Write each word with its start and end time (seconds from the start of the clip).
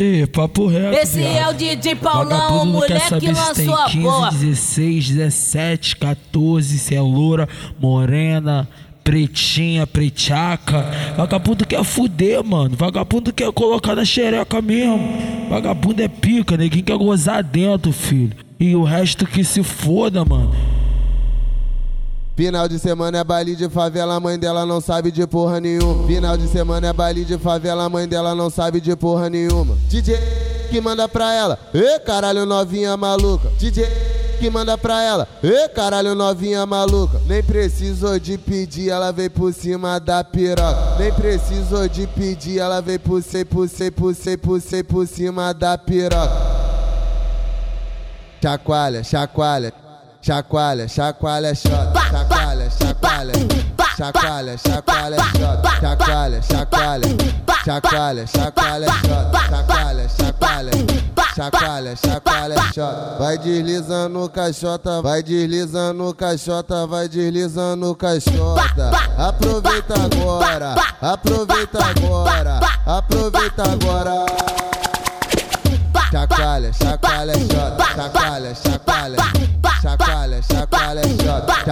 Ê, 0.00 0.26
papo 0.26 0.66
reto, 0.66 0.98
Esse 0.98 1.18
viado. 1.20 1.36
é 1.36 1.48
o 1.50 1.54
DJ 1.54 1.94
Paulão, 1.94 2.62
o 2.62 2.66
moleque 2.66 3.20
que 3.20 3.30
lançou 3.30 3.76
a 3.76 3.84
15, 3.84 4.02
porra. 4.02 4.30
16, 4.32 5.08
17, 5.10 5.96
14, 5.98 6.78
se 6.80 6.96
é 6.96 7.00
loura, 7.00 7.48
morena, 7.78 8.68
pretinha, 9.04 9.86
pretiaca. 9.86 10.84
Vagabundo 11.16 11.64
quer 11.64 11.84
fuder, 11.84 12.42
mano. 12.42 12.74
Vagabundo 12.76 13.32
quer 13.32 13.52
colocar 13.52 13.94
na 13.94 14.04
xereca 14.04 14.60
mesmo. 14.60 14.98
Vagabundo 15.48 16.02
é 16.02 16.08
pica, 16.08 16.56
neguinho 16.56 16.82
quer 16.82 16.96
gozar 16.96 17.44
dentro, 17.44 17.92
filho. 17.92 18.32
E 18.58 18.74
o 18.74 18.82
resto 18.82 19.24
que 19.24 19.44
se 19.44 19.62
foda, 19.62 20.24
mano. 20.24 20.52
Final 22.36 22.66
de 22.66 22.80
semana 22.80 23.18
é 23.18 23.24
baile 23.24 23.54
de 23.54 23.68
favela, 23.68 24.18
mãe 24.18 24.36
dela 24.36 24.66
não 24.66 24.80
sabe 24.80 25.12
de 25.12 25.24
porra 25.24 25.60
nenhuma. 25.60 26.04
Final 26.04 26.36
de 26.36 26.48
semana 26.48 26.88
é 26.88 26.92
baile 26.92 27.24
de 27.24 27.38
favela, 27.38 27.88
mãe 27.88 28.08
dela 28.08 28.34
não 28.34 28.50
sabe 28.50 28.80
de 28.80 28.96
porra 28.96 29.30
nenhuma. 29.30 29.76
DJ 29.88 30.18
que 30.68 30.80
manda 30.80 31.08
pra 31.08 31.32
ela, 31.32 31.56
ê 31.72 32.00
caralho 32.00 32.44
novinha 32.44 32.96
maluca. 32.96 33.48
DJ 33.56 33.86
que 34.40 34.50
manda 34.50 34.76
pra 34.76 35.00
ela, 35.00 35.28
ê 35.44 35.68
caralho 35.68 36.16
novinha 36.16 36.66
maluca. 36.66 37.20
Nem 37.24 37.40
precisou 37.40 38.18
de 38.18 38.36
pedir, 38.36 38.90
ela 38.90 39.12
veio 39.12 39.30
por 39.30 39.54
cima 39.54 40.00
da 40.00 40.24
piroca. 40.24 40.96
Nem 40.98 41.12
precisou 41.12 41.88
de 41.88 42.04
pedir, 42.08 42.58
ela 42.58 42.80
veio 42.82 42.98
por 42.98 43.22
sei, 43.22 43.44
por 43.44 43.68
sei, 43.68 43.92
por 43.92 44.12
sei, 44.12 44.36
por 44.36 44.60
sei, 44.60 44.82
por 44.82 45.06
cima 45.06 45.54
da 45.54 45.78
piroca. 45.78 46.32
Chacoalha, 48.42 49.04
chacoalha. 49.04 49.72
Chacoalha, 50.24 50.88
chacoalha, 50.88 51.54
chota, 51.54 52.00
chacoalha, 52.10 52.70
chacoalha, 52.70 53.32
chacoalha, 53.94 54.56
chacoalha, 54.56 55.18
chota, 55.36 55.70
chacoalha, 55.82 56.40
chacoalha, 56.40 57.12
chacoalha, 57.62 58.26
chacoalha, 58.26 58.88
chota, 58.88 59.38
chacoalha, 59.50 60.08
chacoalha, 60.08 60.70
chacoalha, 61.36 61.94
chacoalha, 61.94 62.72
chota. 62.72 63.16
Vai 63.18 63.36
deslizando 63.36 64.30
caixota, 64.30 65.02
vai 65.02 65.22
deslizando 65.22 66.14
caixota, 66.14 66.86
vai 66.86 67.06
deslizando 67.06 67.94
caixota. 67.94 68.92
Aproveita 69.18 69.94
agora, 69.94 70.74
aproveita 71.02 71.84
agora, 71.84 72.60
aproveita 72.86 73.62
agora. 73.62 74.24
Chacoalha, 76.10 76.72
chacoalha, 76.72 77.34
chota, 77.34 77.84
chacoalha, 77.94 78.54
chacoalha, 78.54 79.16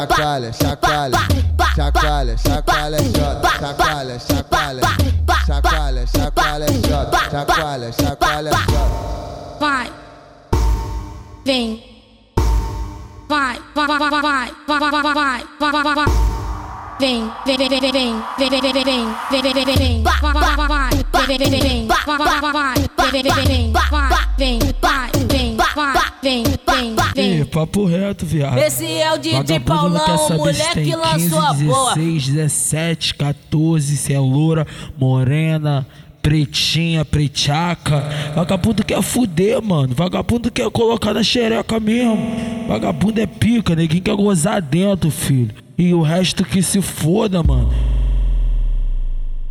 chacoalha, 0.00 0.52
chacoalha, 0.52 1.18
chacoalha, 1.76 2.38
chacoalha, 2.38 3.04
chota, 3.04 3.50
chacoalha, 3.60 4.18
chacoalha, 4.18 6.06
chacoalha, 6.06 6.06
chacoalha, 6.06 6.66
chacoalha, 7.30 7.92
chacoalha, 7.92 8.50
vai, 9.60 9.92
vem, 11.44 11.84
vai, 13.28 13.58
vai, 13.74 13.86
vai, 13.86 13.98
vai, 13.98 14.10
vai, 14.10 14.50
vai, 14.66 14.90
vai, 14.90 15.02
vai, 15.02 15.44
vai, 15.60 15.82
vai, 15.82 15.94
vai. 15.94 16.06
Vem, 16.98 17.32
vem, 17.46 17.56
vem, 17.56 17.68
vem, 17.68 17.80
vem, 17.80 17.92
vem, 17.92 18.22
vem, 18.38 18.50
vem, 18.50 18.60
vem, 18.60 18.72
vem, 18.72 18.84
vem, 19.30 19.42
vem, 19.42 19.64
vem, 19.64 19.76
vem, 19.76 20.02
vai, 20.02 20.20
vai, 20.20 20.32
vai, 20.32 20.56
vai, 20.56 20.90
vem, 21.26 21.38
vem, 21.38 21.50
vem, 21.50 21.60
vem, 21.60 21.86
vai, 21.86 22.04
vai, 22.06 22.40
vai, 22.40 22.52
vai, 22.52 22.74
vem, 23.10 23.22
vem, 23.22 23.32
vem, 23.34 23.44
vem, 23.44 23.72
vai, 23.72 24.29
papo 27.50 27.84
reto, 27.84 28.24
viado. 28.24 28.58
Esse 28.58 28.86
é 28.86 29.12
o 29.12 29.18
quer 29.18 29.60
Paulão, 29.60 30.04
tem 30.74 30.84
que 30.84 30.90
15, 30.90 30.96
lançou 30.96 31.40
a 31.40 31.54
porra. 31.54 31.94
16, 31.96 32.28
17, 32.28 33.14
14, 33.14 33.96
se 33.96 34.14
é 34.14 34.18
loura, 34.18 34.66
morena, 34.98 35.86
pretinha, 36.22 37.04
pretiaca. 37.04 38.04
Vagabundo 38.34 38.84
quer 38.84 39.02
fuder, 39.02 39.62
mano. 39.62 39.94
Vagabundo 39.94 40.50
quer 40.50 40.70
colocar 40.70 41.12
na 41.12 41.22
xereca 41.22 41.80
mesmo. 41.80 42.18
Vagabundo 42.68 43.20
é 43.20 43.26
pica, 43.26 43.74
neguinho 43.74 44.02
quer 44.02 44.14
gozar 44.14 44.62
dentro, 44.62 45.10
filho. 45.10 45.50
E 45.76 45.92
o 45.94 46.02
resto 46.02 46.44
que 46.44 46.62
se 46.62 46.80
foda, 46.80 47.42
mano. 47.42 47.70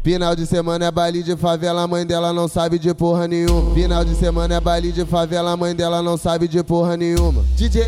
Final 0.01 0.33
de 0.33 0.45
semana 0.45 0.85
é 0.85 0.91
baile 0.91 1.21
de 1.21 1.35
favela, 1.35 1.85
mãe 1.85 2.05
dela 2.05 2.31
não 2.31 2.47
sabe 2.47 2.79
de 2.79 2.93
porra 2.93 3.27
nenhuma. 3.27 3.73
Final 3.73 4.05
de 4.05 4.15
semana 4.15 4.55
é 4.55 4.59
baile 4.59 4.93
de 4.93 5.05
favela, 5.05 5.57
mãe 5.57 5.75
dela 5.75 6.01
não 6.01 6.17
sabe 6.17 6.47
de 6.47 6.63
porra 6.63 6.95
nenhuma. 6.95 7.43
DJ 7.55 7.83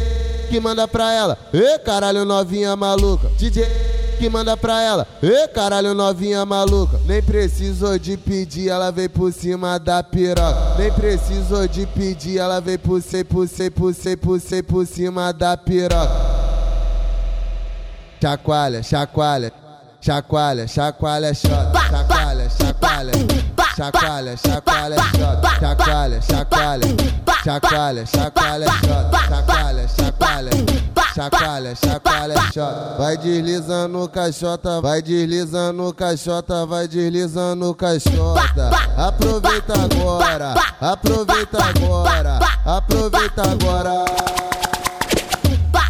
que 0.50 0.60
manda 0.60 0.86
pra 0.86 1.14
ela, 1.14 1.38
ê 1.54 1.80
caralho 1.80 2.26
novinha 2.26 2.76
maluca. 2.76 3.30
DJ 3.38 3.66
que 4.20 4.30
manda 4.30 4.58
pra 4.58 4.82
ela, 4.82 5.08
ê 5.24 5.48
caralho 5.48 5.94
novinha 5.94 6.46
maluca. 6.46 7.00
Nem 7.06 7.24
precisou 7.24 7.98
de 7.98 8.18
pedir, 8.18 8.68
ela 8.68 8.92
veio 8.92 9.10
por 9.10 9.32
cima 9.32 9.80
da 9.80 10.04
piroca. 10.04 10.76
Nem 10.78 10.92
precisou 10.92 11.66
de 11.66 11.86
pedir, 11.86 12.40
ela 12.40 12.60
veio 12.60 12.78
por 12.78 13.02
sei, 13.02 13.24
por 13.24 13.48
sei, 13.48 13.70
por 13.70 13.94
sei, 13.94 14.18
por 14.18 14.40
sei, 14.42 14.62
por 14.62 14.86
cima 14.86 15.32
da 15.32 15.56
piroca. 15.56 16.12
Chacoalha, 18.22 18.84
chacoalha, 18.84 19.52
chacoalha, 20.02 20.68
chacoalha, 20.68 21.32
chota, 21.34 21.80
chacoalha, 21.92 22.50
chacoalha, 22.50 23.12
chacoalha, 23.78 24.36
chacoalha, 24.36 24.98
chota, 24.98 25.50
chacoalha, 25.60 26.22
chacoalha, 26.22 26.92
chacoalha, 27.44 28.06
chacoalha, 28.08 28.66
chota, 28.82 29.20
chacoalha, 29.30 29.88
chacoalha, 29.88 30.52
chacoalha, 31.14 31.76
chacoalha, 31.76 32.36
chota. 32.52 32.96
Vai 32.98 33.18
deslizando 33.18 34.10
caixota, 34.10 34.82
vai 34.82 35.02
deslizando 35.04 35.94
caixota, 35.94 36.66
vai 36.66 36.88
deslizando 36.88 37.76
caixota. 37.76 38.72
Aproveita 38.98 39.74
agora, 39.84 40.56
aproveita 40.82 41.64
agora, 41.64 42.40
aproveita 42.66 43.44
agora. 43.44 44.06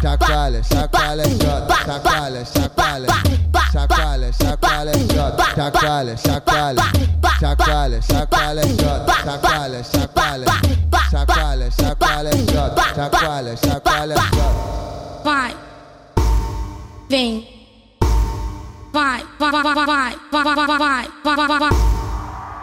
Chacoalha, 0.02 0.62
chacoalha, 0.64 1.24
chota, 1.24 1.74
chacoalha, 1.86 2.44
chacoalha, 2.44 3.06
chacoalha, 3.72 4.30
chacoalha, 4.34 4.92
chota, 4.92 5.44
chacoalha, 5.56 6.16
chacoalha, 6.18 6.82
chacoalha, 7.40 8.02
chacoalha, 8.02 8.62
chota, 8.68 9.14
chacoalha, 9.24 9.82
chacoalha, 9.82 10.50
chacoalha, 11.10 11.70
chacoalha, 11.70 12.30
chota, 12.52 12.94
chacoalha, 12.94 13.56
chacoalha, 13.56 14.14
chota. 14.14 15.22
vai, 15.24 15.56
vem, 17.08 17.48
vai, 18.92 19.24
vai, 19.38 19.50
vai, 19.50 19.62
vai, 19.62 19.74
vai, 19.74 20.12
vai, 20.30 20.44
vai, 20.44 20.66
vai, 20.66 21.08
vai, 21.24 21.46
vai, 21.46 21.58
vai. 21.58 21.70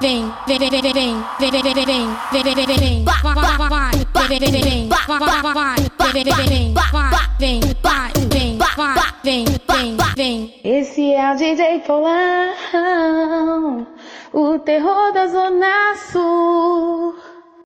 Vem, 0.01 0.31
vem, 0.47 0.59
vem, 0.59 0.69
vem, 0.69 0.81
vem, 0.81 0.93
vem, 0.93 1.51
vem, 1.51 1.51
vem, 1.51 1.73
vem, 1.73 1.85
vem, 1.85 2.55
vem, 2.55 2.65
vem, 2.67 2.77
vem, 2.77 3.03
vai, 3.03 3.21
vai, 3.21 3.33
vai, 3.33 3.69
vai, 3.69 4.27
vem, 4.27 4.39
vem, 4.39 4.51
vem, 4.51 4.61
vem, 4.61 4.89
vai, 4.89 5.05
vai, 5.07 5.19
vai, 5.19 5.53
vai, 5.97 6.13
vem, 6.13 6.23
vem, 6.23 6.35
vem, 6.35 6.47
vem, 6.47 6.73
vai, 6.73 7.19
vem, 7.39 7.61
vai, 7.81 8.11
vem, 8.29 8.58
vem, 9.29 9.45
vem, 9.45 9.97
vem. 10.15 10.55
Esse 10.63 11.13
é 11.13 11.31
o 11.31 11.35
DJ 11.35 11.81
Paulão, 11.81 13.85
o 14.33 14.57
terror 14.57 15.13
da 15.13 15.27
Zona 15.27 15.95
Sul. 16.11 17.13